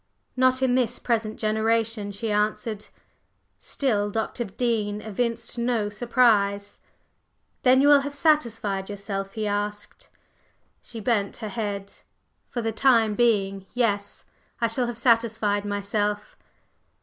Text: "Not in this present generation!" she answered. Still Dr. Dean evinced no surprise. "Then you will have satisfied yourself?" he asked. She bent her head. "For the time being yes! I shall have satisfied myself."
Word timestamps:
"Not 0.35 0.63
in 0.63 0.73
this 0.73 0.97
present 0.97 1.37
generation!" 1.37 2.11
she 2.11 2.31
answered. 2.31 2.87
Still 3.59 4.09
Dr. 4.09 4.45
Dean 4.45 4.99
evinced 4.99 5.59
no 5.59 5.89
surprise. 5.89 6.79
"Then 7.61 7.81
you 7.81 7.87
will 7.87 7.99
have 7.99 8.15
satisfied 8.15 8.89
yourself?" 8.89 9.33
he 9.33 9.45
asked. 9.45 10.09
She 10.81 10.99
bent 10.99 11.37
her 11.37 11.49
head. 11.49 11.93
"For 12.49 12.63
the 12.63 12.71
time 12.71 13.13
being 13.13 13.67
yes! 13.75 14.25
I 14.59 14.65
shall 14.65 14.87
have 14.87 14.97
satisfied 14.97 15.65
myself." 15.65 16.35